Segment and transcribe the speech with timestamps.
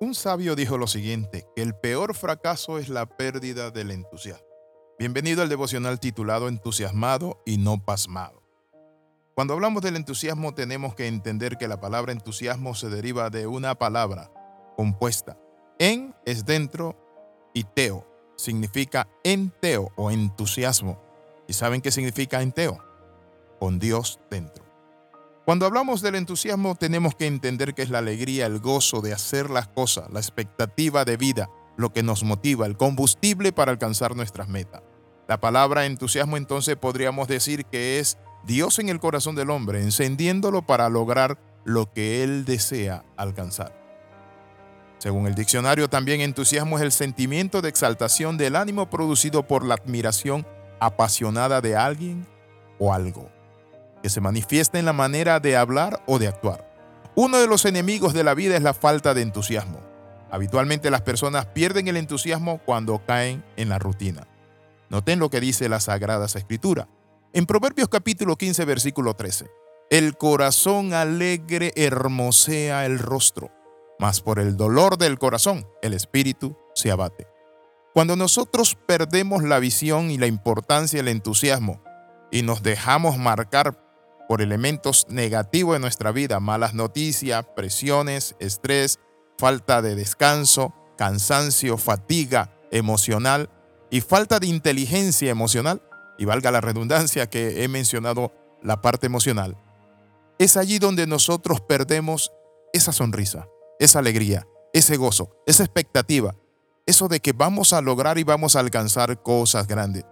[0.00, 4.46] Un sabio dijo lo siguiente, que el peor fracaso es la pérdida del entusiasmo.
[4.96, 8.40] Bienvenido al devocional titulado Entusiasmado y no pasmado.
[9.34, 13.74] Cuando hablamos del entusiasmo tenemos que entender que la palabra entusiasmo se deriva de una
[13.74, 14.30] palabra
[14.76, 15.36] compuesta.
[15.80, 16.96] En es dentro
[17.52, 18.06] y teo
[18.36, 21.02] significa enteo o entusiasmo.
[21.48, 22.78] ¿Y saben qué significa enteo?
[23.58, 24.67] Con Dios dentro.
[25.48, 29.48] Cuando hablamos del entusiasmo tenemos que entender que es la alegría, el gozo de hacer
[29.48, 34.50] las cosas, la expectativa de vida, lo que nos motiva, el combustible para alcanzar nuestras
[34.50, 34.82] metas.
[35.26, 40.66] La palabra entusiasmo entonces podríamos decir que es Dios en el corazón del hombre, encendiéndolo
[40.66, 43.74] para lograr lo que él desea alcanzar.
[44.98, 49.76] Según el diccionario, también entusiasmo es el sentimiento de exaltación del ánimo producido por la
[49.76, 50.46] admiración
[50.78, 52.26] apasionada de alguien
[52.78, 53.37] o algo
[54.02, 56.68] que se manifiesta en la manera de hablar o de actuar.
[57.14, 59.80] Uno de los enemigos de la vida es la falta de entusiasmo.
[60.30, 64.26] Habitualmente las personas pierden el entusiasmo cuando caen en la rutina.
[64.88, 66.88] Noten lo que dice la Sagradas Escritura.
[67.32, 69.50] En Proverbios capítulo 15, versículo 13.
[69.90, 73.50] El corazón alegre hermosea el rostro,
[73.98, 77.26] mas por el dolor del corazón el espíritu se abate.
[77.94, 81.82] Cuando nosotros perdemos la visión y la importancia del entusiasmo
[82.30, 83.87] y nos dejamos marcar
[84.28, 89.00] por elementos negativos en nuestra vida, malas noticias, presiones, estrés,
[89.38, 93.48] falta de descanso, cansancio, fatiga emocional
[93.90, 95.82] y falta de inteligencia emocional,
[96.18, 99.56] y valga la redundancia que he mencionado la parte emocional,
[100.38, 102.32] es allí donde nosotros perdemos
[102.72, 106.34] esa sonrisa, esa alegría, ese gozo, esa expectativa,
[106.86, 110.04] eso de que vamos a lograr y vamos a alcanzar cosas grandes.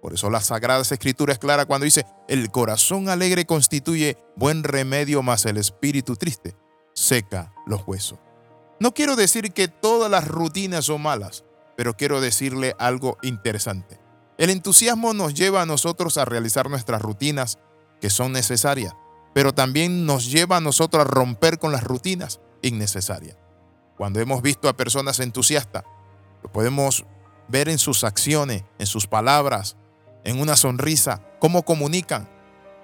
[0.00, 5.22] Por eso la Sagrada Escritura es clara cuando dice, el corazón alegre constituye buen remedio,
[5.22, 6.56] más el espíritu triste
[6.94, 8.18] seca los huesos.
[8.78, 11.44] No quiero decir que todas las rutinas son malas,
[11.76, 14.00] pero quiero decirle algo interesante.
[14.38, 17.58] El entusiasmo nos lleva a nosotros a realizar nuestras rutinas
[18.00, 18.94] que son necesarias,
[19.34, 23.36] pero también nos lleva a nosotros a romper con las rutinas innecesarias.
[23.96, 25.84] Cuando hemos visto a personas entusiastas,
[26.42, 27.04] lo podemos
[27.48, 29.76] ver en sus acciones, en sus palabras,
[30.24, 32.28] en una sonrisa, cómo comunican.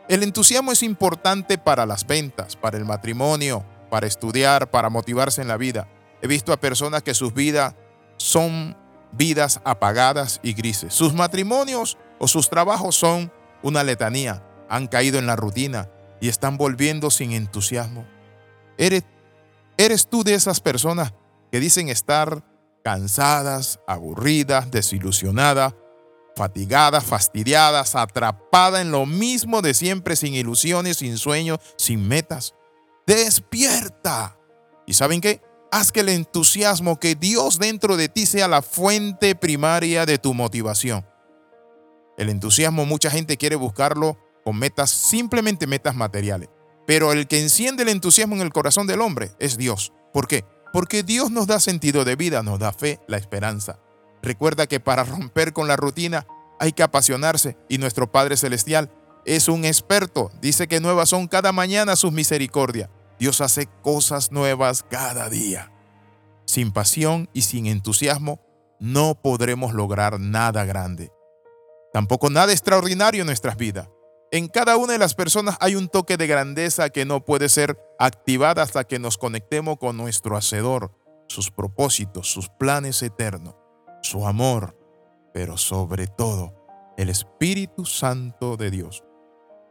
[0.09, 5.49] El entusiasmo es importante para las ventas, para el matrimonio, para estudiar, para motivarse en
[5.49, 5.89] la vida.
[6.23, 7.75] He visto a personas que sus vidas
[8.17, 8.77] son
[9.13, 10.95] vidas apagadas y grises.
[10.95, 13.33] Sus matrimonios o sus trabajos son
[13.63, 14.43] una letanía.
[14.69, 15.89] Han caído en la rutina
[16.21, 18.07] y están volviendo sin entusiasmo.
[18.79, 19.05] ¿Eres,
[19.77, 21.15] eres tú de esas personas
[21.51, 22.45] que dicen estar
[22.83, 25.75] cansadas, aburridas, desilusionadas
[26.37, 32.55] fatigadas, fastidiadas, atrapada en lo mismo de siempre, sin ilusiones, sin sueños, sin metas.
[33.07, 34.39] Despierta.
[34.87, 35.43] ¿Y saben qué?
[35.73, 40.35] Haz que el entusiasmo que Dios dentro de ti sea la fuente primaria de tu
[40.35, 41.05] motivación.
[42.19, 46.51] El entusiasmo mucha gente quiere buscarlo con metas, simplemente metas materiales.
[46.87, 49.93] Pero el que enciende el entusiasmo en el corazón del hombre es Dios.
[50.13, 50.45] ¿Por qué?
[50.73, 53.81] Porque Dios nos da sentido de vida, nos da fe, la esperanza.
[54.27, 56.27] Recuerda que para romper con la rutina
[56.59, 58.91] hay que apasionarse y nuestro Padre Celestial
[59.25, 60.33] es un experto.
[60.41, 62.91] Dice que nuevas son cada mañana sus misericordias.
[63.21, 65.71] Dios hace cosas nuevas cada día.
[66.45, 68.41] Sin pasión y sin entusiasmo
[68.81, 71.13] no podremos lograr nada grande.
[71.93, 73.89] Tampoco nada extraordinario en nuestras vidas.
[74.33, 77.79] En cada una de las personas hay un toque de grandeza que no puede ser
[78.01, 80.91] activada hasta que nos conectemos con nuestro Hacedor,
[81.29, 83.55] sus propósitos, sus planes eternos
[84.07, 84.79] su amor,
[85.35, 86.55] pero sobre todo
[86.97, 89.05] el Espíritu Santo de Dios.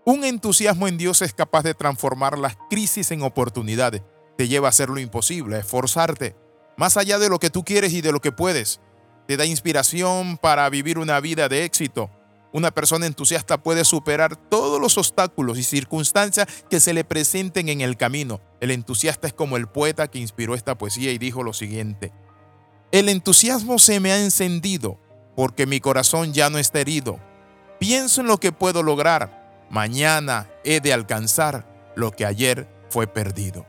[0.06, 4.04] Un entusiasmo en Dios es capaz de transformar las crisis en oportunidades.
[4.38, 6.36] Te lleva a hacer lo imposible, a esforzarte,
[6.78, 8.82] más allá de lo que tú quieres y de lo que puedes.
[9.28, 12.12] Te da inspiración para vivir una vida de éxito.
[12.54, 17.82] Una persona entusiasta puede superar todos los obstáculos y circunstancias que se le presenten en
[17.82, 18.42] el camino.
[18.60, 22.14] El entusiasta es como el poeta que inspiró esta poesía y dijo lo siguiente.
[22.96, 24.98] El entusiasmo se me ha encendido
[25.36, 27.20] porque mi corazón ya no está herido.
[27.78, 29.66] Pienso en lo que puedo lograr.
[29.70, 33.66] Mañana he de alcanzar lo que ayer fue perdido.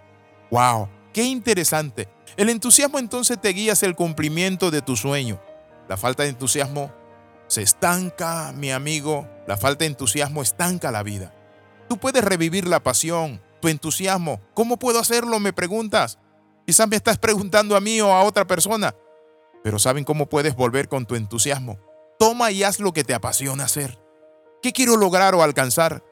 [0.53, 0.89] ¡Wow!
[1.13, 2.09] ¡Qué interesante!
[2.37, 5.41] El entusiasmo entonces te guía hacia el cumplimiento de tu sueño.
[5.89, 6.93] La falta de entusiasmo
[7.49, 9.29] se estanca, mi amigo.
[9.49, 11.35] La falta de entusiasmo estanca la vida.
[11.89, 14.41] Tú puedes revivir la pasión, tu entusiasmo.
[14.55, 15.41] ¿Cómo puedo hacerlo?
[15.41, 16.17] Me preguntas.
[16.65, 18.95] Quizás me estás preguntando a mí o a otra persona.
[19.63, 21.79] Pero ¿saben cómo puedes volver con tu entusiasmo?
[22.19, 23.99] Toma y haz lo que te apasiona hacer.
[24.63, 26.03] ¿Qué quiero lograr o alcanzar?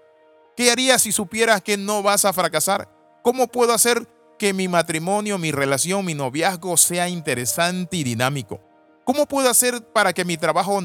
[0.57, 2.89] ¿Qué harías si supieras que no vas a fracasar?
[3.23, 4.07] ¿Cómo puedo hacer
[4.39, 8.61] que mi matrimonio, mi relación, mi noviazgo sea interesante y dinámico?
[9.05, 10.81] ¿Cómo puedo hacer para que mi trabajo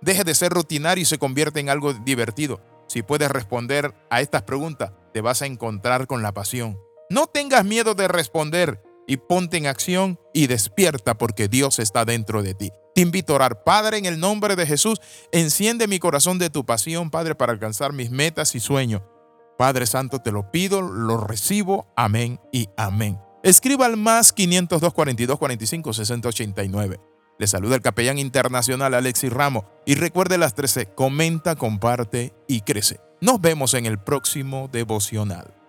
[0.00, 2.60] deje de ser rutinario y se convierta en algo divertido?
[2.86, 6.78] Si puedes responder a estas preguntas, te vas a encontrar con la pasión.
[7.08, 12.42] No tengas miedo de responder y ponte en acción y despierta porque Dios está dentro
[12.42, 12.70] de ti.
[12.94, 15.00] Te invito a orar, Padre, en el nombre de Jesús,
[15.32, 19.02] enciende mi corazón de tu pasión, Padre, para alcanzar mis metas y sueños.
[19.56, 21.86] Padre Santo, te lo pido, lo recibo.
[21.96, 23.18] Amén y amén.
[23.42, 27.00] Escriba al más 502 42 45 60 89.
[27.38, 33.00] Le saluda el capellán internacional Alexis Ramos y recuerde las 13, comenta, comparte y crece.
[33.20, 35.61] Nos vemos en el próximo devocional.